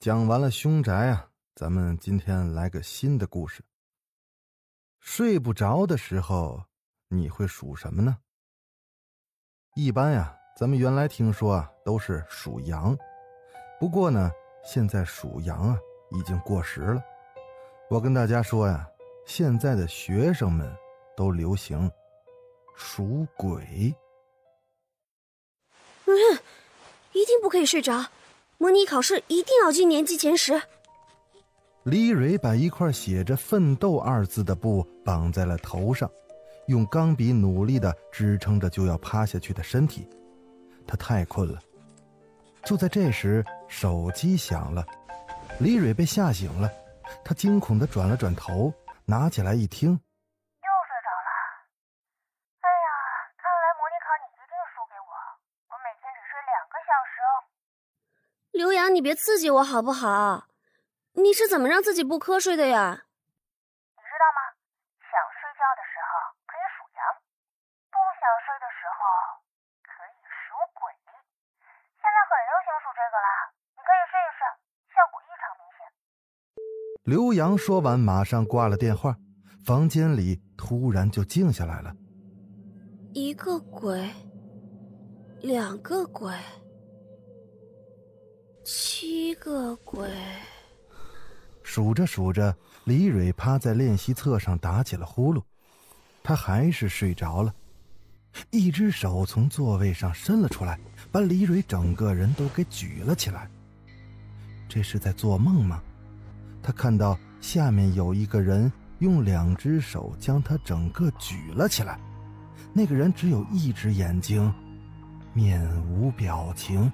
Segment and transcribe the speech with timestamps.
[0.00, 3.64] 讲完了凶宅啊，咱们今天来个新的故事。
[5.00, 6.62] 睡不着的时候，
[7.08, 8.16] 你会数什么呢？
[9.74, 12.96] 一般呀，咱们原来听说啊，都是数羊。
[13.80, 14.30] 不过呢，
[14.64, 15.76] 现在数羊啊，
[16.12, 17.02] 已经过时了。
[17.90, 18.88] 我跟大家说呀，
[19.26, 20.72] 现在的学生们
[21.16, 21.90] 都流行
[22.76, 23.92] 数鬼。
[26.04, 26.14] 嗯，
[27.10, 28.08] 一定不可以睡着。
[28.58, 30.60] 模拟考试一定要进年级前十。
[31.84, 36.10] 李蕊把一块写着“奋斗”二字的布绑在了头上，
[36.66, 40.06] 用钢笔努力的支撑着就要趴下去的身体。
[40.86, 41.58] 他太困了。
[42.64, 44.84] 就在这时，手机响了，
[45.60, 46.68] 李蕊被吓醒了。
[47.24, 48.74] 她惊恐的转了转头，
[49.06, 51.30] 拿起来一听，又睡着了。
[52.60, 52.88] 哎呀，
[53.38, 55.12] 看来模拟考你一定输给我，
[55.70, 57.32] 我每天只睡两个小时哦。
[58.88, 60.48] 刘洋，你别刺激我好不好？
[61.12, 63.04] 你是怎么让自己不瞌睡的呀？
[63.92, 64.40] 你知道吗？
[65.04, 66.10] 想睡觉的时候
[66.48, 67.00] 可以数羊，
[67.92, 69.00] 不想睡的时候
[69.84, 70.88] 可以数鬼。
[72.00, 74.40] 现在很流行数这个啦，你可以试一试，
[74.96, 75.84] 效果异常明显。
[77.04, 79.16] 刘洋说完，马上挂了电话。
[79.66, 81.92] 房间里突然就静下来了。
[83.12, 84.08] 一个鬼，
[85.42, 86.32] 两个鬼，
[88.70, 90.06] 七个鬼。
[91.62, 92.54] 数着数着，
[92.84, 95.42] 李蕊趴在练习册上打起了呼噜。
[96.22, 97.54] 他还是睡着了。
[98.50, 100.78] 一只手从座位上伸了出来，
[101.10, 103.50] 把李蕊整个人都给举了起来。
[104.68, 105.82] 这是在做梦吗？
[106.62, 111.98] 他看到下面有一个人用两只手将他整个举了起来。
[112.74, 114.52] 那个人只有一只眼睛，
[115.32, 116.92] 面无表情。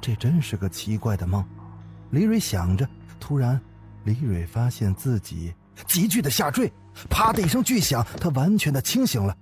[0.00, 1.44] 这真是个奇怪的梦。
[2.10, 2.88] 李蕊想着。
[3.22, 3.60] 突然，
[4.04, 5.54] 李蕊发现自己
[5.86, 6.72] 急剧的下坠，
[7.10, 9.36] 啪的一声巨响，她完全的清醒了。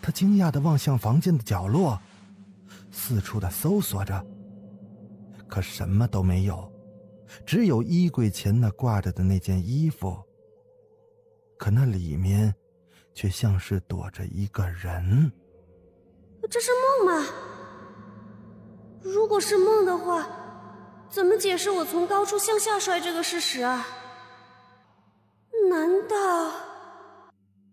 [0.00, 2.00] 她惊讶的望向房间的角落，
[2.92, 4.24] 四处的搜索着，
[5.48, 6.72] 可什么都没有，
[7.44, 10.16] 只有衣柜前那挂着的那件衣服。
[11.58, 12.54] 可那里面，
[13.14, 15.32] 却像是躲着一个人。
[16.48, 16.70] 这是
[17.02, 17.28] 梦吗？
[19.02, 20.26] 如果是梦的话。
[21.10, 23.86] 怎么解释我从高处向下摔这个事实啊？
[25.70, 26.52] 难道？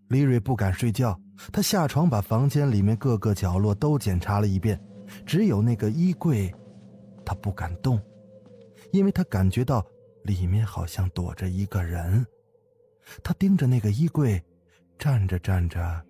[0.07, 1.19] 李蕊不敢睡觉，
[1.51, 4.81] 她下床把房间里面各个角落都检查了一遍，
[5.25, 6.49] 只有那个衣柜，
[7.25, 8.01] 她不敢动，
[8.91, 9.85] 因为她感觉到
[10.23, 12.25] 里面好像躲着一个人。
[13.21, 14.41] 她盯着那个衣柜，
[14.97, 16.01] 站着站着，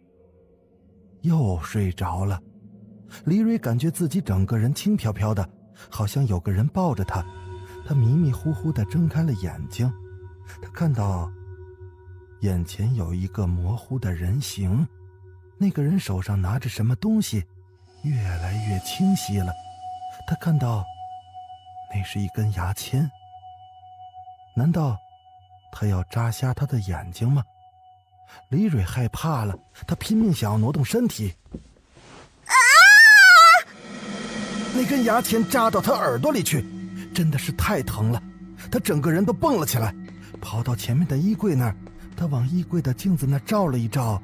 [1.22, 2.40] 又睡着了。
[3.26, 5.48] 李蕊感觉自己整个人轻飘飘的。
[5.90, 7.22] 好像有个人抱着她。
[7.86, 9.92] 她迷迷糊糊的睁开了眼睛，
[10.62, 11.30] 她看到
[12.40, 14.88] 眼前有一个模糊的人形，
[15.58, 17.44] 那个人手上拿着什么东西，
[18.04, 19.52] 越来越清晰了。
[20.26, 20.84] 她看到
[21.94, 23.12] 那是一根牙签，
[24.56, 24.98] 难道
[25.72, 27.44] 他要扎瞎她的眼睛吗？
[28.50, 29.56] 李蕊害怕了，
[29.86, 31.34] 她拼命想要挪动身体。
[34.76, 36.66] 那根牙签扎到他耳朵里去，
[37.14, 38.22] 真的是太疼了。
[38.70, 39.96] 他整个人都蹦了起来，
[40.42, 41.76] 跑到前面的衣柜那儿，
[42.16, 44.22] 他往衣柜的镜子那照了一照，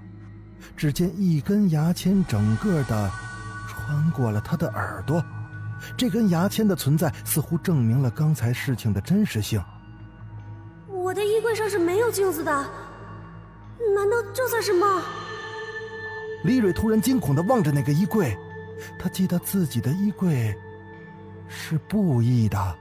[0.76, 3.10] 只见一根牙签整个的
[3.66, 5.24] 穿过了他的耳朵。
[5.96, 9.64] 这根牙签的存在似乎证明了刚才事情的真实性。
[10.88, 12.52] 我的衣柜上是没有镜子的，
[13.96, 15.02] 难道这算是梦？
[16.44, 18.38] 李蕊突然惊恐的望着那个衣柜。
[19.00, 20.56] 他记得自己的衣柜
[21.48, 22.78] 是布艺的。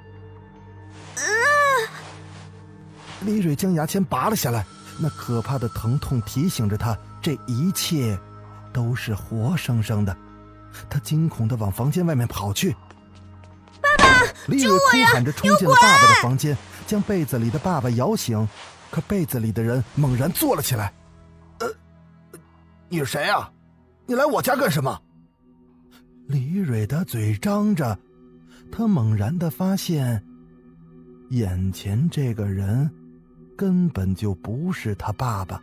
[3.20, 4.64] 李蕊将牙签拔了下来，
[4.98, 8.18] 那可怕的疼痛提醒着他，这一切
[8.72, 10.16] 都是活生生的。
[10.88, 12.74] 他惊恐的往房间外面跑去。
[13.80, 16.56] 爸爸，李蕊哭喊着冲进了爸爸的房间，
[16.86, 18.48] 将被子里的爸爸摇醒。
[18.90, 20.92] 可被子里的人猛然坐了起来。
[21.60, 21.68] 呃，
[22.88, 23.48] 你是谁啊？
[24.06, 25.00] 你来我家干什么？
[26.30, 27.98] 李蕊的嘴张着，
[28.70, 30.22] 她猛然的发现，
[31.30, 32.88] 眼前这个人
[33.56, 35.60] 根本就不是他爸爸。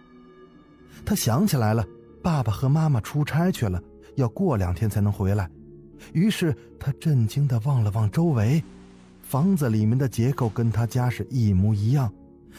[1.06, 1.88] 他想起来了，
[2.22, 3.82] 爸爸和妈妈出差去了，
[4.16, 5.50] 要过两天才能回来。
[6.12, 8.62] 于是他震惊的望了望周围，
[9.22, 12.14] 房子里面的结构跟他家是一模一样，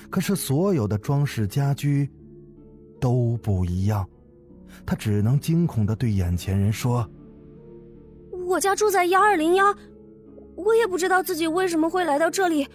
[0.09, 2.09] 可是所有的装饰家居
[2.99, 4.09] 都不一样。
[4.87, 7.07] 他只能惊恐的对眼前人说
[8.49, 9.77] ：“我家住在幺二零幺，
[10.57, 12.67] 我也不知道自己为什么会来到这里。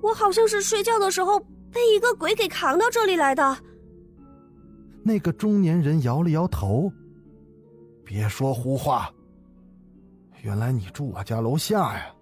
[0.00, 1.40] 我好像是睡觉的时候
[1.72, 3.58] 被一个鬼给扛到这里来的。”
[5.02, 6.88] 那个中年人摇了摇头
[8.04, 9.12] ：“别说胡话，
[10.42, 12.14] 原来你住我家楼下呀！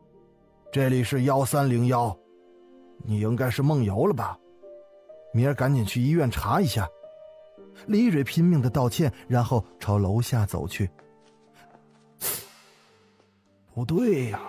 [0.73, 2.17] 这里是幺三零幺，
[3.05, 4.39] 你应该是梦游了吧？
[5.35, 6.89] 明儿赶紧去医院查一下。”
[7.87, 10.89] 李蕊拼命的道歉，然后朝楼下走去。
[13.79, 14.41] 不对呀，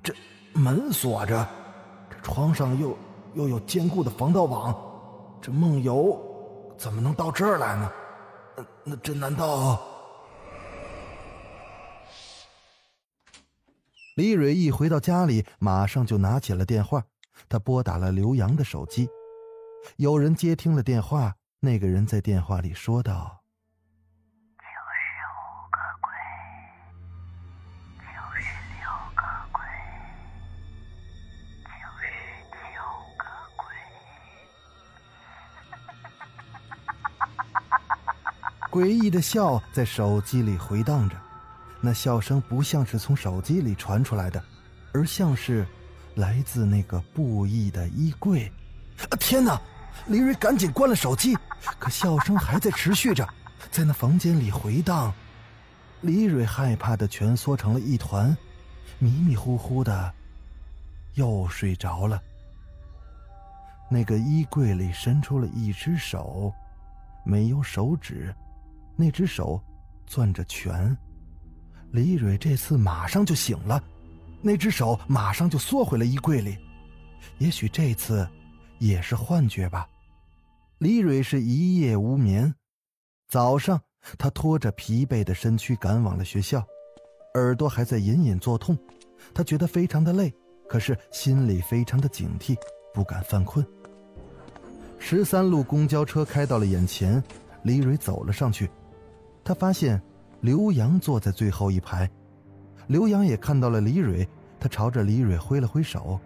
[0.00, 0.14] 这
[0.52, 1.44] 门锁着，
[2.08, 2.96] 这床上又
[3.34, 4.72] 又有坚固的防盗网，
[5.42, 6.16] 这梦游
[6.78, 7.92] 怎么能到这儿来呢？
[8.84, 9.82] 那这难道？
[14.14, 17.02] 李蕊一回到家里，马上就拿起了电话，
[17.48, 19.08] 他拨打了刘洋的手机，
[19.96, 21.34] 有人接听了电话。
[21.58, 23.37] 那个人在电话里说道
[38.78, 41.16] ：“诡异的笑在手机里回荡着，
[41.80, 44.40] 那笑声不像是从手机里传出来的，
[44.92, 45.66] 而像是
[46.14, 48.52] 来自那个布艺的衣柜。
[49.10, 49.18] 啊！
[49.18, 49.60] 天哪！
[50.06, 51.36] 李蕊赶紧关了手机，
[51.80, 53.28] 可笑声还在持续着，
[53.68, 55.12] 在那房间里回荡。
[56.02, 58.36] 李蕊害怕的蜷缩成了一团，
[59.00, 60.14] 迷迷糊糊的，
[61.14, 62.22] 又睡着了。
[63.90, 66.52] 那个衣柜里伸出了一只手，
[67.24, 68.32] 没有手指，
[68.98, 69.62] 那只手
[70.06, 70.94] 攥着拳。
[71.92, 73.82] 李蕊这次马上就醒了，
[74.42, 76.58] 那只手马上就缩回了衣柜里。
[77.38, 78.28] 也许这次。
[78.78, 79.88] 也是幻觉吧。
[80.78, 82.54] 李蕊是一夜无眠，
[83.26, 83.80] 早上
[84.16, 86.64] 她拖着疲惫的身躯赶往了学校，
[87.34, 88.78] 耳朵还在隐隐作痛，
[89.34, 90.32] 她觉得非常的累，
[90.68, 92.56] 可是心里非常的警惕，
[92.94, 93.66] 不敢犯困。
[95.00, 97.20] 十三路公交车开到了眼前，
[97.64, 98.70] 李蕊走了上去，
[99.48, 99.98] 她发现
[100.42, 102.06] 刘洋坐在最后一排，
[102.86, 104.28] 刘洋也看到了李蕊，
[104.60, 106.20] 他朝着李蕊挥了挥手。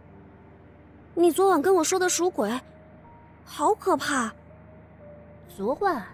[1.15, 2.51] 你昨晚跟我说的属鬼，
[3.45, 4.35] 好可怕。
[5.57, 6.05] 昨晚，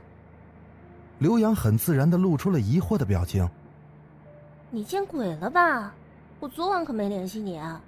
[1.19, 3.49] 刘洋很自然的露出了疑惑的表情。
[4.71, 5.95] 你见鬼了吧？
[6.41, 7.81] 我昨晚可没联系你啊。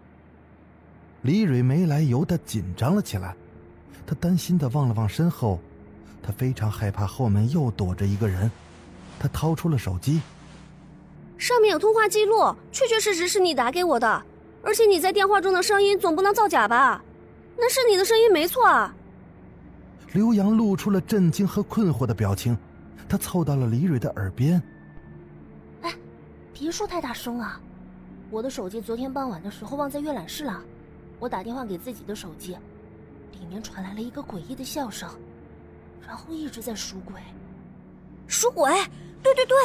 [1.21, 3.37] 李蕊没来由的紧张了起来，
[4.07, 5.61] 她担心的望了望身后，
[6.23, 8.51] 她非常害怕后面又躲着一个人。
[9.21, 10.21] 她掏出了手机，
[11.37, 14.23] 上面有通话记录，确确实实是你打给我的。
[14.63, 17.03] 而且你在电话中的声音总不能造假吧？
[17.57, 18.95] 那是你的声音没错啊。
[20.15, 22.57] 刘洋露出了震惊和困惑的表情，
[23.09, 24.61] 他凑到了李蕊的耳边
[25.83, 25.95] ：“哎，
[26.53, 27.61] 别说太大声啊！
[28.31, 30.63] 我的手机昨天傍晚的时候忘在阅览室了，
[31.19, 32.57] 我打电话给自己的手机，
[33.39, 35.09] 里面传来了一个诡异的笑声，
[36.07, 37.21] 然后一直在数鬼。
[38.27, 38.73] 数鬼？
[39.23, 39.57] 对对对，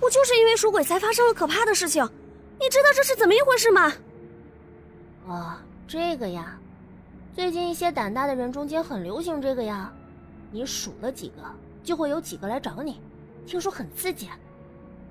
[0.00, 2.04] 我就是因为数鬼才发生了可怕的事情。
[2.58, 3.92] 你知道这是怎么一回事吗？”
[5.26, 6.58] 哦，这个呀，
[7.34, 9.92] 最近一些胆大的人中间很流行这个呀。
[10.52, 11.42] 你数了几个，
[11.84, 13.00] 就会有几个来找你，
[13.46, 14.28] 听说很刺激。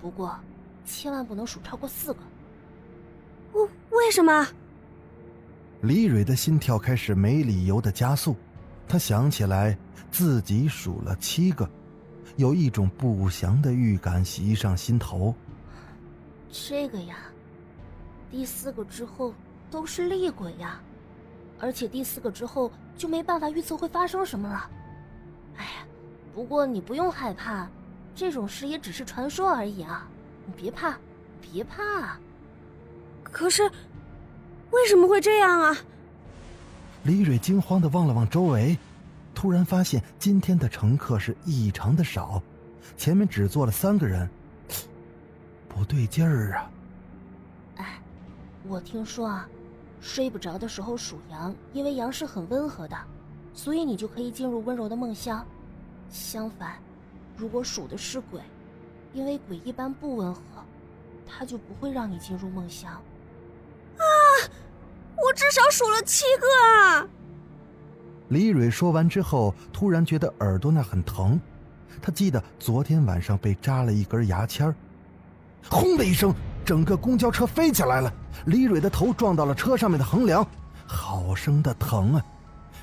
[0.02, 0.38] 不过，
[0.86, 2.20] 千万不能数超过四个。
[3.54, 4.48] 为为什么？
[5.82, 8.36] 李蕊的心跳开始没理由的加速，
[8.86, 9.78] 她想起来
[10.12, 11.70] 自己数了七个，
[12.40, 15.36] 有一种不祥的预感袭上心头。
[16.50, 17.18] 这个呀，
[18.32, 19.34] 第四个之后。
[19.72, 20.82] 都是厉鬼呀，
[21.60, 24.68] 而且第四个之后就没办法预测会发生什么了。
[25.58, 25.86] 哎呀，
[26.34, 27.70] 不过你不用害怕，
[28.16, 30.08] 这种事也只是传说而已啊！
[30.48, 30.98] 你别怕，
[31.40, 32.18] 别怕。
[33.22, 33.62] 可是，
[34.72, 35.78] 为什么会这样啊？
[37.04, 38.76] 李蕊惊慌的望了望周围，
[39.34, 42.42] 突然发现今天的乘客是异常的少，
[42.98, 44.30] 前面只坐了三个人，
[45.68, 46.72] 不对劲儿啊！
[47.78, 48.02] 哎，
[48.68, 49.48] 我听说啊。
[50.02, 52.98] 睡不着的时候数羊，因为羊是很温和的，
[53.54, 55.46] 所以你就可以进入温柔的梦乡。
[56.10, 56.78] 相反，
[57.36, 58.40] 如果数的是鬼，
[59.14, 60.42] 因为鬼一般不温和，
[61.28, 62.90] 他就不会让你进入梦乡。
[63.98, 64.04] 啊！
[65.18, 67.06] 我至少数了七个啊！
[68.30, 71.40] 李蕊说完之后，突然觉得耳朵那很疼，
[72.02, 74.74] 她记得昨天晚上被扎了一根牙签。
[75.68, 76.34] 轰的一声，
[76.64, 78.14] 整个公交车飞起来了，
[78.46, 80.48] 李蕊的头撞到了车上面的横梁，
[80.86, 82.26] 好生的疼啊！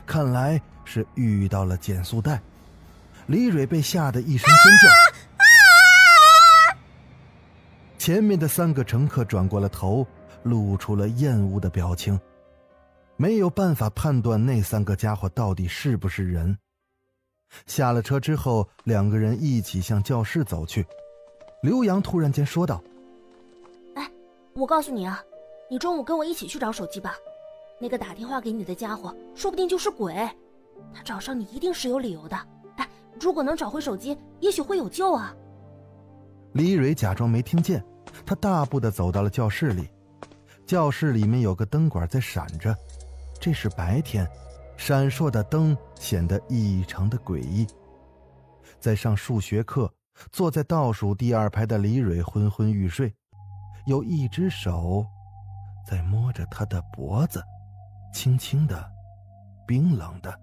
[0.04, 2.40] 看来是遇到了减速带。
[3.28, 4.88] 李蕊被吓得一声尖叫。
[7.98, 10.06] 前面的三个乘客转过了头，
[10.44, 12.20] 露出了厌恶的表情，
[13.16, 16.56] 没有办法判断那三个家伙到底是不是人。
[17.66, 20.84] 下了车之后，两个人一起向教室走去。
[21.62, 22.82] 刘洋突然间说道
[23.96, 24.10] ：“哎，
[24.54, 25.22] 我告诉你啊，
[25.70, 27.14] 你中午跟我一起去找手机吧。
[27.80, 30.14] 那个打电话给你的家伙，说不定就是鬼，
[30.92, 32.36] 他找上你一定是有理由的。
[32.76, 32.88] 哎，
[33.20, 35.34] 如果能找回手机，也许会有救啊。”
[36.52, 37.82] 李蕊假装没听见，
[38.26, 39.88] 她大步的走到了教室里。
[40.66, 42.76] 教室里面有个灯管在闪着，
[43.40, 44.28] 这是白天，
[44.76, 47.66] 闪烁的灯显得异常的诡异。
[48.80, 49.92] 在上数学课，
[50.32, 53.14] 坐在倒数第二排的李蕊昏昏欲睡，
[53.86, 55.06] 有一只手
[55.88, 57.42] 在摸着她的脖子，
[58.12, 58.90] 轻轻的，
[59.66, 60.40] 冰冷的。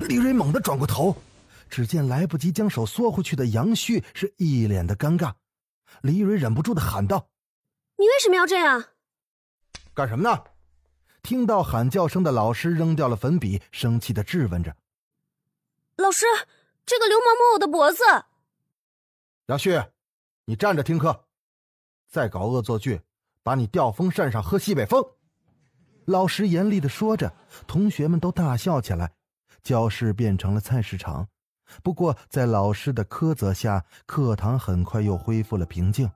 [0.00, 1.16] 李蕊猛地转过头。
[1.70, 5.34] 只见来不及将手缩回去的杨旭是一脸的尴尬，
[6.00, 7.28] 李蕊忍不住的喊道
[7.98, 8.82] ：“你为什么要这样？
[9.92, 10.44] 干什么呢？”
[11.22, 14.76] 听到喊叫声的老师扔掉了粉笔，生气的质问着
[15.96, 16.26] ：“老师，
[16.86, 18.02] 这个流氓摸我的脖子。”
[19.46, 19.82] 杨旭，
[20.44, 21.24] 你站着听课，
[22.08, 23.02] 再搞恶作剧，
[23.42, 25.04] 把你吊风扇上喝西北风！
[26.04, 27.34] 老师严厉的说着，
[27.66, 29.12] 同学们都大笑起来，
[29.62, 31.28] 教室变成了菜市场。
[31.82, 36.10] 不过，在老师的苛责下，课堂很快又恢复了平静。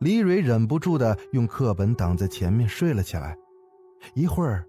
[0.00, 3.36] 李蕊忍不住的用课本挡在前面睡了起来。
[4.14, 4.66] 一会儿，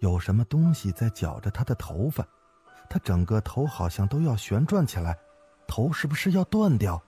[0.00, 2.22] 有什么东西在绞着她的头发，
[2.90, 5.16] 她整个头好像都要旋转起来，
[5.66, 7.02] 头是不是要断掉？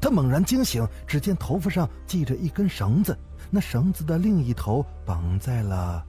[0.00, 3.16] 他猛然惊醒，只见头发上系着一根绳子，
[3.50, 6.04] 那绳子的另一头绑在了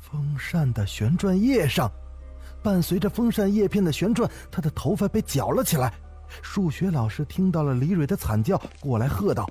[0.00, 1.90] 风扇的旋转叶上。
[2.62, 5.92] 伴随着风扇叶片的旋转，他的头发被绞了起来。
[6.42, 9.48] 数学老师听到了李蕊的惨叫，过来喝道：“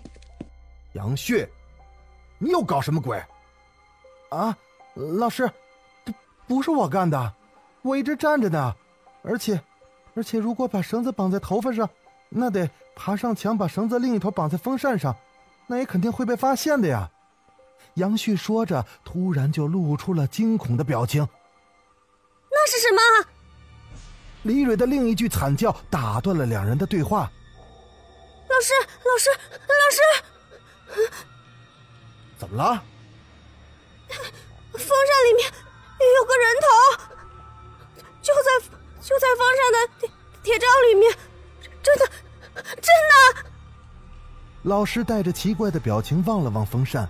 [0.93, 1.47] 杨旭，
[2.37, 3.21] 你又搞什么鬼
[4.29, 4.57] ？”“啊，
[4.95, 5.51] 老师，
[6.05, 6.13] 不
[6.47, 7.33] 不是我干的，
[7.81, 8.75] 我一直站着呢。
[9.23, 9.61] 而且，
[10.15, 11.89] 而且如果把绳子绑在头发上，
[12.29, 12.69] 那得……”
[13.01, 15.15] 爬上墙，把绳子另一头绑在风扇上，
[15.67, 17.09] 那也肯定会被发现的呀。
[17.93, 21.25] 杨旭说着，突然就露出了惊恐的表情。
[22.51, 22.99] 那是什么？
[24.43, 27.31] 李蕊的另一句惨叫打断了两人的对话。
[28.49, 28.73] 老师，
[29.05, 29.29] 老师，
[29.67, 31.13] 老师，
[32.37, 32.83] 怎么了？
[34.73, 35.51] 风扇里面
[36.17, 36.67] 有个人头，
[38.21, 38.49] 就在
[39.01, 40.09] 就在风扇的铁
[40.43, 41.13] 铁罩里面，
[41.83, 42.11] 真的。
[42.81, 43.45] 真的，
[44.63, 47.07] 老师带着奇怪的表情望了望风扇，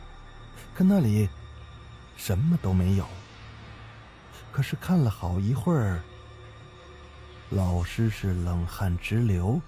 [0.76, 1.28] 可那里
[2.18, 3.06] 什么都没有。
[4.52, 6.04] 可是看了好一会儿，
[7.50, 9.60] 老师是冷汗直流。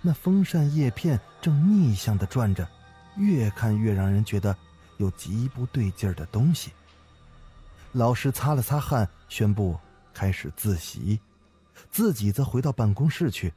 [0.00, 2.66] 那风扇叶片正逆向的转着，
[3.16, 4.56] 越看越让人觉得
[4.96, 6.70] 有极不对劲儿的东西。
[7.92, 9.76] 老师擦了擦汗，宣布
[10.14, 11.18] 开始自习，
[11.90, 13.52] 自己则回到办公室去。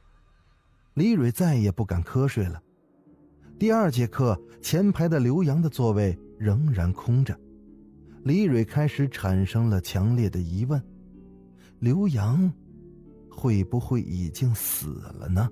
[0.94, 2.60] 李蕊再也不敢瞌睡了。
[3.58, 7.38] 第二节课，前排的刘洋的座位仍然空着。
[8.24, 10.82] 李蕊开始产生了强烈的疑问：
[11.78, 12.52] 刘洋
[13.34, 15.48] 会不会已经死了呢？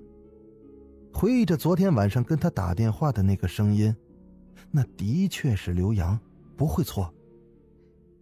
[1.13, 3.93] 回忆着昨天晚上跟他打电话的那个声音，
[4.69, 6.17] 那的确是刘洋，
[6.55, 7.13] 不会错。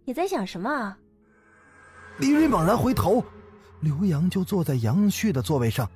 [0.04, 0.98] 你在想什么啊？
[2.18, 3.22] 李蕊猛然回头，
[3.80, 5.88] 刘洋就坐在杨旭的座位上。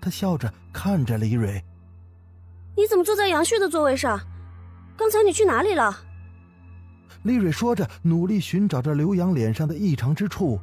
[0.00, 1.60] 他笑着看着李蕊
[2.76, 4.20] ：“你怎么坐在杨旭的座位上？
[4.96, 5.96] 刚才你去哪里了？”
[7.24, 10.60] 李蕊说着，努力寻找着刘洋脸上的异常之处，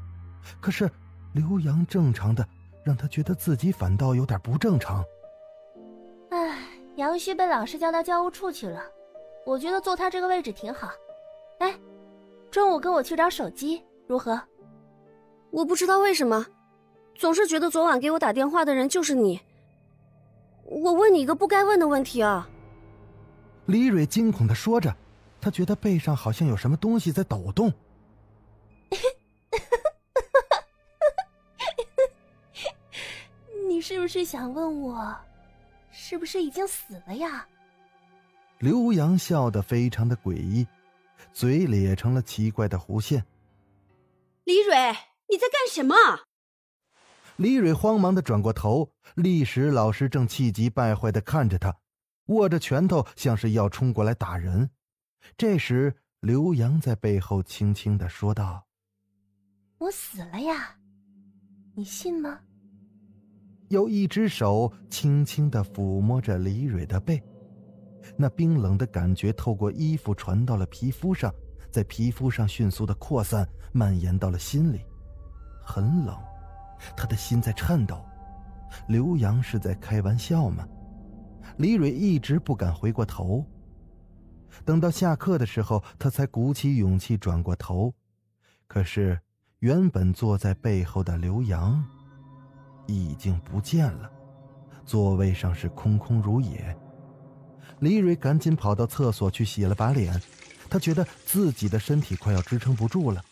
[0.62, 0.90] 可是
[1.34, 2.48] 刘洋正常的，
[2.84, 5.04] 让他觉得自己反倒有点不正常。
[6.30, 6.58] 唉，
[6.96, 8.82] 杨旭被老师叫到教务处去了，
[9.46, 10.90] 我觉得坐他这个位置挺好。
[11.60, 11.76] 哎，
[12.52, 14.40] 中午跟我去找手机如何？
[15.52, 16.46] 我不知道为什么。
[17.16, 19.40] 总是觉得昨晚给我打电话的人就是你。
[20.64, 22.50] 我问你一个不该问的问题啊！
[23.68, 24.96] 李蕊惊恐的说着，
[25.40, 27.72] 她觉得背上好像有什么东西在抖动。
[33.84, 35.14] 是不是想问我，
[35.92, 37.46] 是不是已经死了呀？
[38.60, 40.66] 刘洋笑得非常的诡异，
[41.34, 43.26] 嘴咧成了奇怪的弧线。
[44.46, 44.74] 李蕊，
[45.28, 45.96] 你在干什么？
[47.36, 51.76] 李蕊慌忙的转过头，历史老师正气急败坏的看着他，
[52.28, 54.70] 握着拳头，像是要冲过来打人。
[55.36, 58.66] 这时，刘洋在背后轻轻的说道
[59.80, 60.78] ：“我死了呀，
[61.76, 62.40] 你信吗？”
[63.74, 67.22] 有一只手轻轻的抚摸着李蕊的背，
[68.16, 71.34] 那冰冷的感觉透过衣服传到了皮肤上，
[71.72, 74.82] 在皮肤上迅速的扩散，蔓延到了心里，
[75.66, 76.16] 很冷。
[76.96, 78.00] 他的心在颤抖，
[78.88, 80.68] 刘洋是在开玩笑吗？
[81.58, 83.44] 李蕊一直不敢回过头。
[84.64, 87.92] 等到下课的时候，他才鼓起勇气转过头，
[88.68, 89.20] 可是
[89.60, 91.84] 原本坐在背后的刘洋
[92.86, 94.12] 已经不见了，
[94.86, 96.76] 座位上是空空如也。
[97.80, 100.22] 李蕊赶紧跑到厕所去洗了把脸，
[100.70, 103.24] 她觉得自己的身体快要支撑不住了。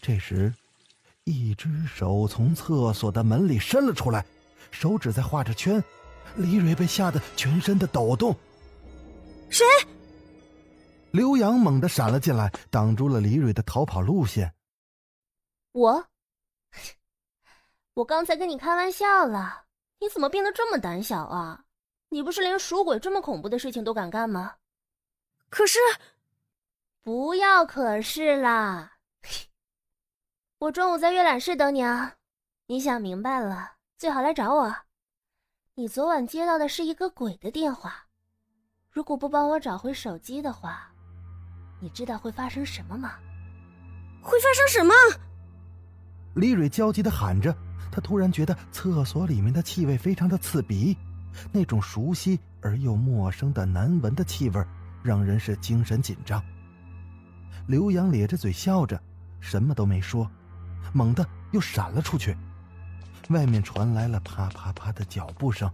[0.00, 0.52] 这时。
[1.24, 4.26] 一只手从厕所的门里伸了出来，
[4.72, 5.80] 手指在画着圈。
[6.34, 8.34] 李蕊被吓得全身的抖动。
[9.48, 9.64] 谁？
[11.12, 14.52] 刘洋猛地闪了进来，挡住了李蕊的逃跑路线。
[15.70, 16.04] 我，
[17.94, 19.64] 我刚才跟你开玩笑了，
[20.00, 21.64] 你怎么变得这么胆小啊？
[22.08, 24.54] 你不是连鼠鬼这么恐怖的事情都敢干吗？
[25.50, 25.78] 可是，
[27.02, 28.92] 不要可是啦。
[30.58, 32.14] 我中午在阅览室等你啊！
[32.66, 34.74] 你想明白了，最好来找我。
[35.74, 38.06] 你昨晚接到的是一个鬼的电话，
[38.90, 40.90] 如果不帮我找回手机的话，
[41.80, 43.18] 你知道会发生什么吗？
[44.22, 44.94] 会发生什么？
[46.36, 47.54] 李蕊焦急的喊着，
[47.92, 50.96] 他突然觉得厕所里面的气味非常的刺鼻，
[51.52, 54.64] 那种熟悉而又陌生的难闻的气味，
[55.02, 56.42] 让人是精神紧张。
[57.66, 59.00] 刘洋咧着嘴笑着，
[59.38, 60.28] 什么都没说。
[60.92, 62.36] 猛地又闪了出去，
[63.28, 65.70] 外面传来了啪啪啪的脚步声。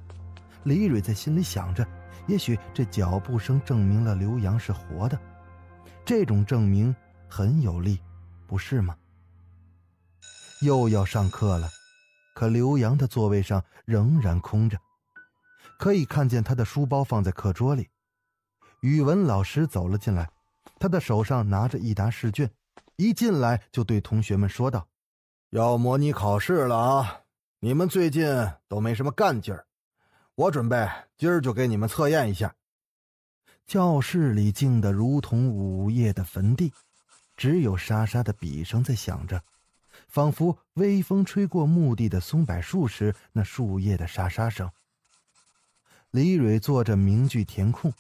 [0.64, 1.86] 李蕊在心里想着：
[2.26, 5.18] 也许这脚步声证明了刘洋是活的，
[6.04, 6.94] 这种证明
[7.28, 7.98] 很有力，
[8.46, 8.96] 不是吗？
[10.60, 11.68] 又要上课了，
[12.38, 14.78] 可刘洋的座位上仍然空着，
[15.76, 17.88] 可以看见他的书包放在课桌里。
[18.80, 20.30] 语文老师走了进来，
[20.78, 22.48] 他的手上拿着一沓试卷，
[22.94, 24.86] 一进来就对同学们说道。
[25.50, 27.22] 要模拟考试了啊！
[27.58, 28.24] 你们最近
[28.68, 29.66] 都没什么干劲儿，
[30.36, 32.54] 我准备今儿就给你们测验一下。
[33.66, 36.72] 教室里静得如同午夜的坟地，
[37.36, 39.42] 只有沙沙的笔声在响着，
[40.08, 44.70] 仿佛微风吹过墓地的松柏树时那树叶的沙沙声。
[46.10, 47.92] 李蕊做着名句填空，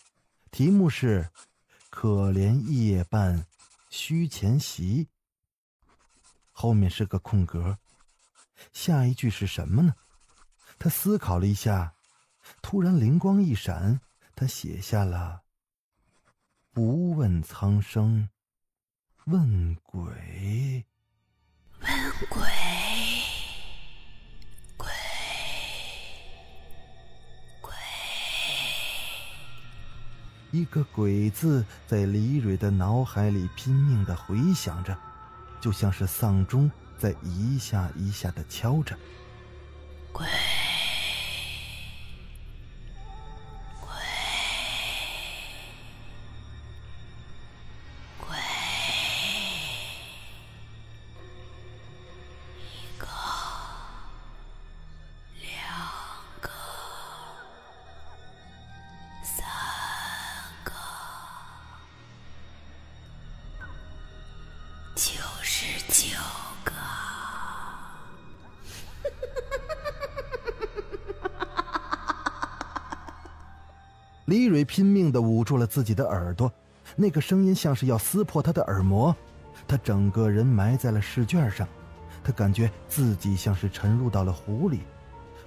[0.50, 1.30] 题目是
[1.90, 3.46] “可怜夜半
[3.90, 5.08] 虚前席”。
[6.50, 7.78] 后面是个空格，
[8.72, 9.94] 下一句是什么呢？
[10.78, 11.94] 他思考了一下，
[12.62, 14.00] 突然灵光一闪，
[14.34, 15.42] 他写下了
[16.72, 18.30] “不问苍生，
[19.26, 20.86] 问鬼”。
[22.26, 22.40] 鬼，
[24.76, 24.88] 鬼，
[27.60, 27.72] 鬼。
[30.50, 34.96] 一个“鬼”字在李蕊的脑海里拼命的回响着。
[35.60, 38.98] 就像是丧钟在一下一下的敲着。
[40.12, 40.26] 鬼。
[75.48, 76.52] 住了自己的耳朵，
[76.94, 79.16] 那个声音像是要撕破他的耳膜，
[79.66, 81.66] 他整个人埋在了试卷上，
[82.22, 84.80] 他感觉自己像是沉入到了湖里，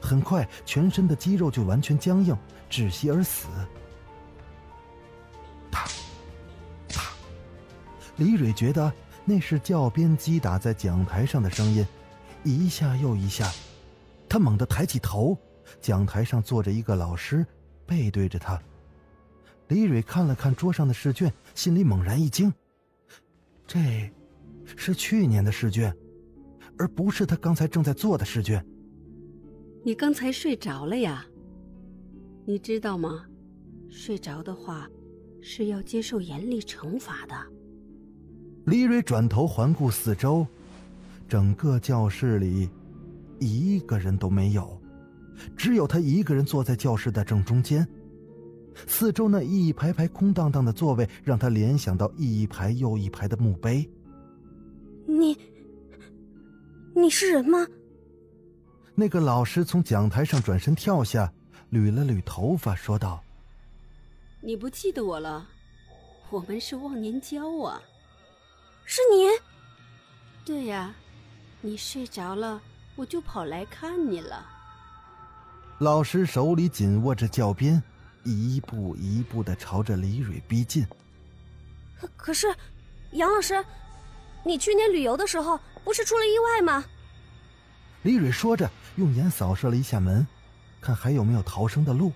[0.02, 2.36] 很快全身的肌肉就完全僵硬，
[2.68, 3.46] 窒息而死。
[5.70, 5.86] 啪，
[6.90, 7.12] 啪，
[8.16, 8.92] 李蕊觉得
[9.24, 11.86] 那是教鞭击打在讲台上的声音，
[12.44, 13.48] 一下又一下，
[14.28, 15.38] 她猛地抬起头，
[15.80, 17.46] 讲台上坐着一个老师，
[17.86, 18.60] 背对着她。
[19.72, 22.54] 李蕊看了看桌上的试卷，心里猛然一惊，
[23.66, 24.12] 这，
[24.66, 25.96] 是去年的试卷，
[26.78, 28.62] 而不是他刚才正在做的试卷。
[29.86, 31.26] 你刚才睡着了呀？
[32.46, 33.26] 你知道吗？
[33.90, 34.90] 睡着的话，
[35.42, 37.34] 是要接受严厉惩罚的。
[38.66, 40.46] 李蕊转头环顾四周，
[41.30, 42.70] 整个教室里
[43.40, 44.78] 一个人都没有，
[45.56, 47.88] 只有他一个人坐在教室的正中间。
[48.88, 53.90] 四周那一排排空荡荡的座位，让他联想到一排又一排的墓碑。
[55.06, 55.38] 你，
[56.96, 57.66] 你是人吗？
[58.94, 61.32] 那个老师从讲台上转身跳下，
[61.72, 63.24] 捋了捋头发，说道
[64.42, 65.48] ：“你不记得我了？
[66.30, 67.82] 我们是忘年交啊。”
[68.86, 69.28] 是你？
[70.44, 70.94] 对呀，
[71.62, 72.62] 你睡着了，
[72.96, 74.46] 我就跑来看你了。
[75.80, 77.82] 老师手里紧握着教鞭，
[78.24, 80.86] 一步一步的朝着李蕊逼近。
[82.18, 82.48] 可是，
[83.12, 83.64] 杨老师，
[84.44, 86.84] 你去年旅游的时候不是出了意外吗？
[88.04, 90.26] 李蕊说着，用眼扫射了一下门，
[90.80, 92.12] 看还有没有逃生的路。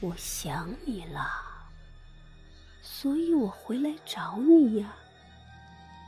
[0.00, 1.30] 我想你了，
[2.82, 4.94] 所以我回来找你呀。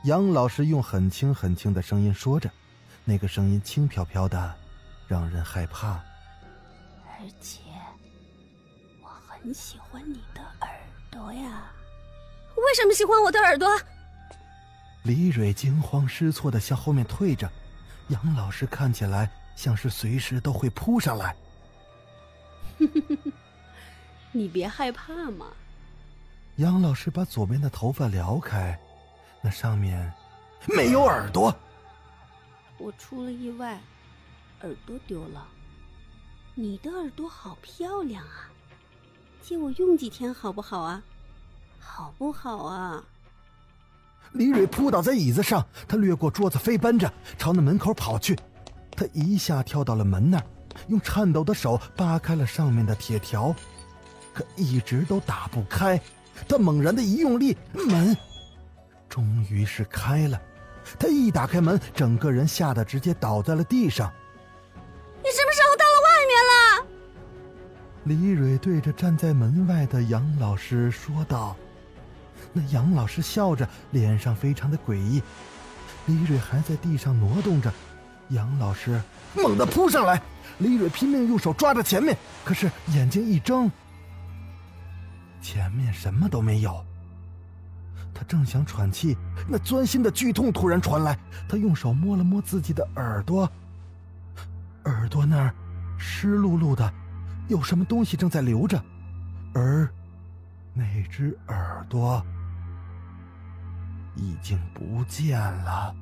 [0.03, 2.49] 杨老师用很轻很轻的声音说着，
[3.03, 4.55] 那个声音轻飘飘的，
[5.07, 6.03] 让人害怕。
[7.05, 7.66] 而且，我
[9.47, 10.69] 很喜欢你的耳
[11.09, 11.71] 朵呀。
[12.57, 13.79] 为什么喜欢我的耳朵？
[15.03, 17.49] 李蕊惊慌失措的向后面退着，
[18.09, 21.33] 杨老师看起来像是随时都会扑上来。
[24.33, 25.45] 你别害怕嘛。
[26.57, 28.77] 杨老师把左边的头发撩开。
[29.41, 30.11] 那上面
[30.67, 31.55] 没有耳朵。
[32.77, 33.79] 我出了意外，
[34.63, 35.47] 耳朵丢了。
[36.53, 38.49] 你的耳朵好漂亮啊，
[39.47, 41.01] 借我用几天好不好啊？
[41.79, 43.01] 好不好啊？
[44.33, 48.37] 李蕊扑倒在椅子上，他掠过桌子，飞奔着朝那门口跑去。
[48.91, 50.43] 他一下跳到了门那儿，
[50.89, 53.55] 用颤抖的手扒开了上面的铁条，
[54.33, 55.97] 可一直都打不开。
[56.45, 58.17] 他猛然的一用力，门。
[59.07, 60.41] 终于是开了，
[60.99, 64.11] 他一打开门，整个人吓得直接倒在了地上。
[68.07, 71.55] 李蕊对着站在门外的杨老师说道。
[72.53, 75.21] 那杨老师笑着，脸上非常的诡异。
[76.05, 77.71] 李蕊还在地上挪动着，
[78.29, 79.01] 杨老师
[79.35, 80.21] 猛地扑上来，
[80.59, 83.69] 李蕊拼命用手抓着前面，可是眼睛一睁，
[85.41, 86.81] 前面什么都没有。
[88.13, 89.17] 他正想喘气，
[89.49, 91.19] 那钻心的剧痛突然传来。
[91.49, 93.51] 他用手摸了摸自己的耳朵，
[94.85, 95.53] 耳朵那儿
[95.97, 96.91] 湿漉漉的，
[97.47, 98.81] 有什么东西正在流着，
[99.53, 99.89] 而
[100.73, 102.21] 那只耳朵
[104.15, 105.95] 已经不见了。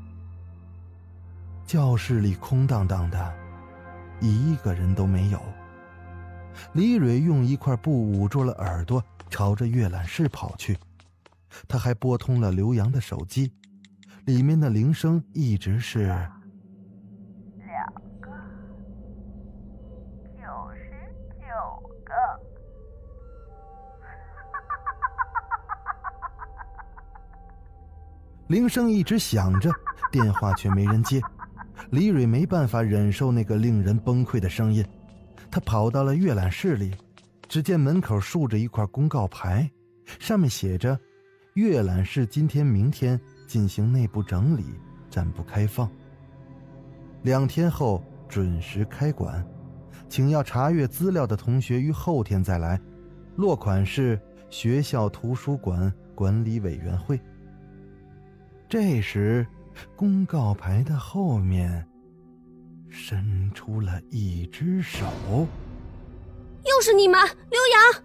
[1.65, 3.33] 教室里空荡荡的，
[4.21, 5.41] 一个人都没有。
[6.73, 10.77] 李蕊用一块布捂住了耳朵，朝着阅览室跑去。
[11.67, 13.51] 他还拨通了刘洋的手机，
[14.25, 16.07] 里面的铃声一直是
[17.65, 18.29] 两个
[20.37, 20.94] 九十
[21.45, 21.51] 九
[22.03, 22.11] 个，
[28.49, 29.71] 铃声一直响着，
[30.11, 31.21] 电话却没人接。
[31.91, 34.83] 李蕊没办法忍受那个令人崩溃的声音，
[35.51, 36.97] 她跑到了阅览室里，
[37.47, 39.69] 只见门口竖着一块公告牌，
[40.19, 40.99] 上面写着。
[41.53, 44.65] 阅览室今天、明天进行内部整理，
[45.11, 45.87] 暂不开放。
[47.21, 49.45] 两天后准时开馆，
[50.07, 52.81] 请要查阅资料的同学于后天再来。
[53.35, 57.19] 落款是学校图书馆管理委员会。
[58.69, 59.45] 这时，
[59.95, 61.85] 公告牌的后面
[62.89, 65.05] 伸出了一只手。
[66.63, 67.19] 又是你们，
[67.51, 68.03] 刘洋？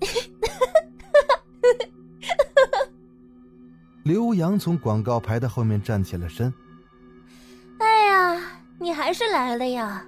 [4.04, 6.52] 刘洋从广告牌的后面站起了身。
[7.78, 8.40] 哎呀，
[8.78, 10.06] 你还是来了呀！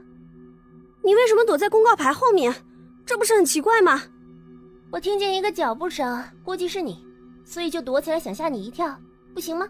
[1.10, 2.54] 你为什么躲在公告牌后面？
[3.04, 4.00] 这不是很奇怪吗？
[4.92, 7.04] 我听见一个脚步声，估计是你，
[7.44, 8.96] 所以就躲起来想吓你一跳，
[9.34, 9.66] 不行吗？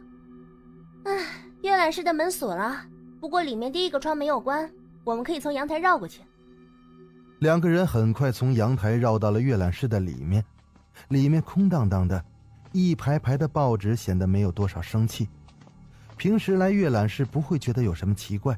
[1.05, 1.25] 唉，
[1.63, 2.83] 阅览室的门锁了，
[3.23, 4.71] 不过里面第一个窗没有关，
[5.03, 6.21] 我们可以从阳台绕过去。
[7.39, 10.45] 两个人很快从阳台绕到了阅览室的里面，
[11.09, 12.23] 里面空荡荡的。
[12.73, 15.27] 一排排的报纸显得没有多少生气。
[16.19, 18.55] 平时来阅览室不会觉得有什么奇怪，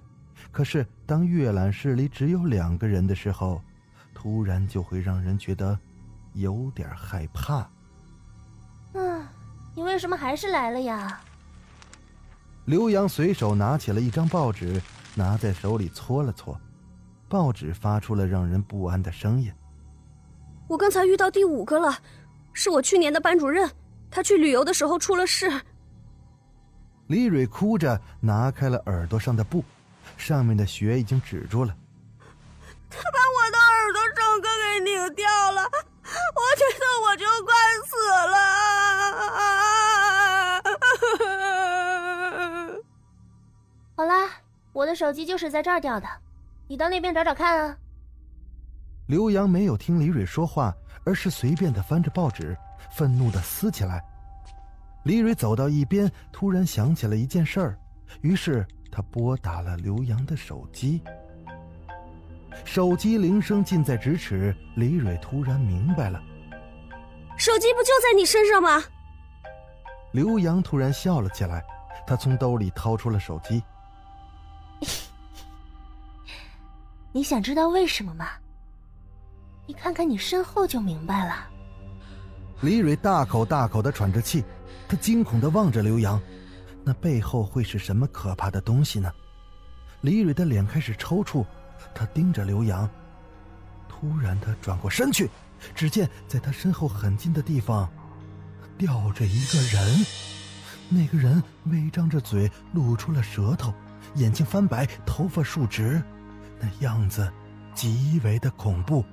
[0.52, 3.60] 可是当阅览室里只有两个人的时候，
[4.14, 5.76] 突然就会让人觉得
[6.34, 7.66] 有点害怕。
[8.92, 9.26] 嗯，
[9.74, 11.18] 你为什么还是来了呀？
[12.66, 14.80] 刘洋随手拿起了一张报纸，
[15.14, 16.60] 拿在手里搓了搓，
[17.28, 19.50] 报纸发出了让人不安的声音。
[20.68, 21.98] 我刚才遇到第五个了，
[22.52, 23.68] 是我去年的班主任，
[24.10, 25.50] 他去旅游的时候出了事。
[27.08, 29.64] 李蕊哭着拿开了耳朵上的布，
[30.16, 31.76] 上面的血已经止住了。
[32.90, 37.54] 他把我的耳朵整个给拧掉了，我觉得我就快
[37.88, 37.92] 死
[38.30, 38.36] 了。
[43.96, 44.30] 好啦，
[44.72, 46.06] 我的手机就是在这儿掉的，
[46.68, 47.76] 你到那边找找看啊。
[49.06, 52.56] 刘洋没有听李蕊说话，而是随便的翻着报纸，
[52.96, 54.02] 愤怒的撕起来。
[55.04, 57.78] 李蕊走到一边，突然想起了一件事儿，
[58.20, 61.00] 于是他拨打了刘洋的手机。
[62.62, 66.22] 手机铃声近在咫尺，李蕊突然明白了：
[67.38, 68.84] 手机不就在你身上吗？
[70.12, 71.64] 刘洋突然笑了起来，
[72.06, 73.62] 他从兜里掏出了手机。
[77.12, 78.28] 你想知道为什么吗？
[79.66, 81.48] 你看看你身后就明白了。
[82.60, 84.44] 李蕊大口大口的喘着气，
[84.86, 86.20] 她惊恐的望着刘洋，
[86.84, 89.12] 那背后会是什么可怕的东西呢？
[90.00, 91.46] 李蕊的脸开始抽搐，
[91.94, 92.88] 她盯着刘洋。
[93.88, 95.30] 突然，她转过身去，
[95.74, 97.88] 只见在她身后很近的地方，
[98.76, 100.06] 吊着一个人。
[100.88, 103.72] 那个人微张着嘴，露出了舌头，
[104.16, 106.02] 眼睛翻白，头发竖直，
[106.60, 107.32] 那样子
[107.74, 109.04] 极为的恐怖。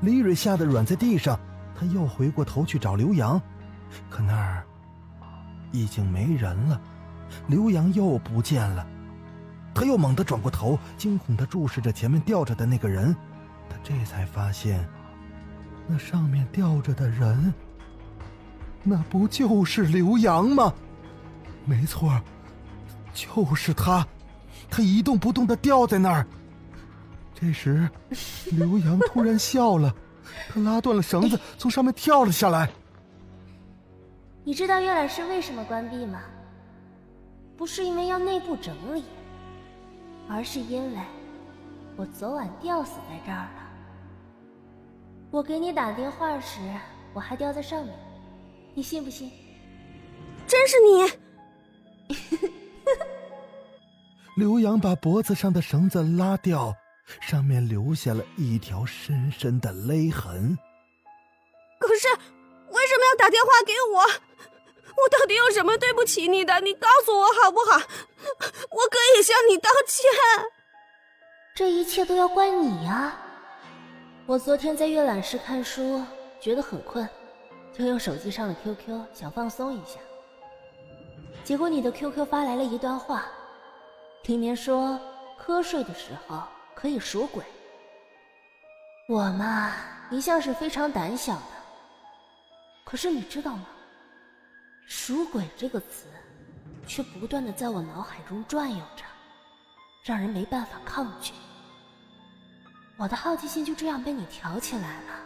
[0.00, 1.38] 李蕊吓得软在地上，
[1.78, 3.40] 她又回过头去找刘洋，
[4.10, 4.66] 可那儿
[5.72, 6.80] 已经没人了，
[7.48, 8.86] 刘洋又不见了。
[9.74, 13.16] 他又猛地转过头，惊恐地注视着前面吊着的那个人，
[13.68, 14.86] 他这才发现，
[15.88, 17.52] 那上面吊着的人，
[18.82, 20.72] 那不就是刘洋吗？
[21.64, 22.20] 没错，
[23.14, 24.06] 就是他，
[24.70, 26.26] 他一动不动地吊在那儿。
[27.34, 27.88] 这时，
[28.50, 29.94] 刘洋突然笑了，
[30.52, 32.70] 他拉断了绳子，从上面跳了下来。
[34.44, 36.20] 你知道阅览室为什么关闭吗？
[37.56, 39.04] 不是因为要内部整理，
[40.28, 40.98] 而是因为
[41.96, 43.70] 我昨晚吊死在这儿了。
[45.30, 46.58] 我给你打电话时，
[47.14, 47.94] 我还吊在上面，
[48.74, 49.30] 你信不信？
[50.46, 52.16] 真是你！
[54.36, 56.74] 刘洋把脖子上的绳子拉掉。
[57.20, 60.56] 上面留下了一条深深的勒痕。
[61.78, 64.02] 可是，为什么要打电话给我？
[64.96, 66.60] 我到底有什么对不起你的？
[66.60, 67.76] 你告诉我好不好？
[67.76, 70.04] 我可以向你道歉。
[71.54, 73.16] 这一切都要怪你呀！
[74.26, 76.02] 我昨天在阅览室看书，
[76.40, 77.08] 觉得很困，
[77.76, 79.98] 就用手机上的 QQ 想放松一下。
[81.44, 83.26] 结果你的 QQ 发来了一段话，
[84.24, 84.98] 里面说
[85.44, 86.42] 瞌睡的时候。
[86.74, 87.44] 可以数鬼。
[89.06, 89.72] 我嘛，
[90.10, 91.42] 一向是非常胆小的。
[92.82, 93.66] 可是你知道吗？
[94.86, 96.06] 赎鬼这个词，
[96.86, 99.04] 却不断的在我脑海中转悠着，
[100.04, 101.32] 让人没办法抗拒。
[102.96, 105.20] 我的好奇心就这样被你挑起来了。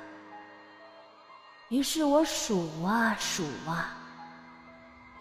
[1.69, 3.97] 于是我数啊数啊，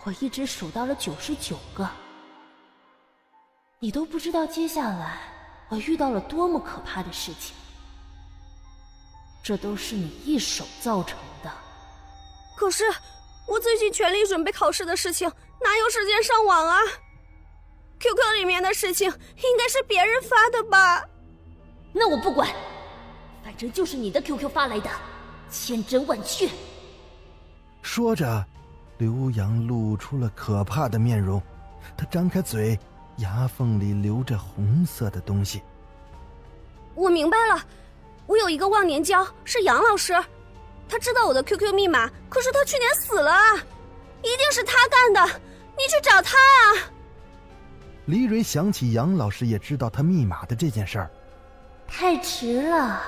[0.04, 1.90] 我一直数到了九十九个。
[3.80, 5.20] 你都不知道接下来。
[5.68, 7.56] 我遇到了多么可怕的事情，
[9.44, 11.52] 这都是你一手造成的。
[12.56, 12.84] 可是，
[13.48, 15.28] 我最近全力准备考试的事情，
[15.62, 16.80] 哪有时间上网啊
[18.00, 21.08] ？QQ 里面的事情应该是别人发的吧？
[21.94, 22.50] 那我不管，
[23.44, 24.90] 反正就是你的 QQ 发来的，
[25.50, 26.50] 千真万确。
[27.82, 28.46] 说着，
[28.98, 31.42] 刘洋露出了可怕的面容，
[31.98, 32.78] 他张开嘴。
[33.20, 35.62] 牙缝里流着红色的东西。
[36.96, 37.66] 我明白了，
[38.26, 40.14] 我有一个忘年交是杨老师，
[40.88, 43.56] 他知道我的 QQ 密码，可是他去年死了啊，
[44.22, 45.40] 一定是他干的，
[45.78, 46.92] 你去找他啊！
[48.06, 51.10] 李蕊想起杨老师也知道他密码的这件事儿，
[51.88, 53.02] 太迟了，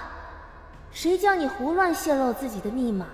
[0.92, 3.06] 谁叫你胡乱泄露自己的密码？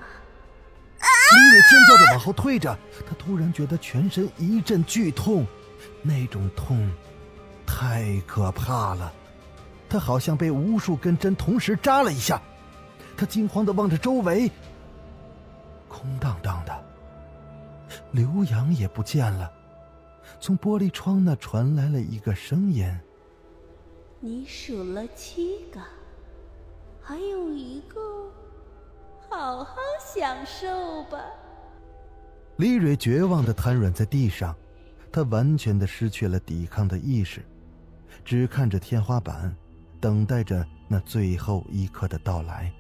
[1.02, 5.45] 李蕊尖叫着往后退着，她突然觉得全身一阵剧痛。
[6.02, 6.89] 那种痛，
[7.65, 9.12] 太可怕了！
[9.89, 12.41] 她好像被无数根针同时扎了一下。
[13.15, 14.49] 他惊慌的望着周围，
[15.88, 16.84] 空荡荡的。
[18.12, 19.52] 刘洋也不见了。
[20.39, 22.86] 从玻璃窗那传来了一个声音
[24.19, 25.80] ：“你数了七个，
[27.02, 27.99] 还有一个，
[29.30, 31.19] 好好享受吧。”
[32.58, 34.56] 李蕊绝望的瘫软在地上。
[35.12, 37.45] 他完全的失去了抵抗的意识，
[38.26, 39.56] 只看着天花板，
[40.02, 42.73] 等待着那最后一刻的到来。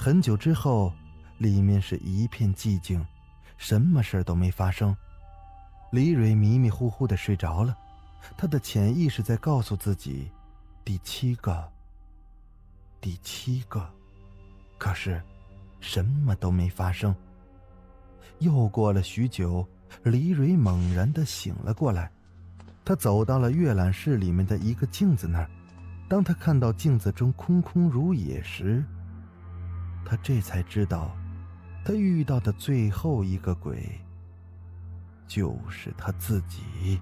[0.00, 0.92] 很久之后，
[1.38, 3.04] 里面是一片寂静，
[3.56, 4.96] 什么事都没发生。
[5.90, 7.76] 李蕊迷迷糊糊的睡着了，
[8.36, 10.30] 他的潜意识在告诉自己：
[10.84, 11.68] 第七个，
[13.00, 13.90] 第七个。
[14.78, 15.20] 可是，
[15.80, 17.12] 什么都没发生。
[18.38, 19.66] 又过了许久，
[20.04, 22.08] 李蕊猛然的醒了过来，
[22.84, 25.50] 他走到了阅览室里面的一个镜子那儿。
[26.08, 28.84] 当他看到镜子中空空如也时，
[30.04, 31.16] 他这才知道，
[31.84, 34.00] 他遇到的最后一个鬼，
[35.26, 37.00] 就是他自己。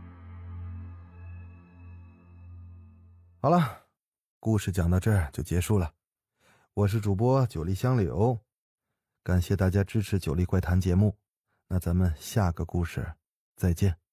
[3.41, 3.85] 好了，
[4.41, 5.93] 故事讲到这儿就结束了。
[6.75, 8.39] 我是主播九黎香柳，
[9.23, 11.17] 感谢大家支持《九黎怪谈》节目。
[11.69, 13.15] 那咱们下个故事
[13.57, 14.06] 再见。